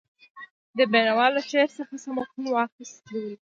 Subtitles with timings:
[0.77, 3.37] د بېنوا له شعر څخه څه مفهوم واخیست ولیکئ.